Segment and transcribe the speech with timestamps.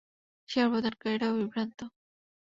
[0.49, 1.79] সেবা প্রদানকারীরাও বিভ্রান্ত।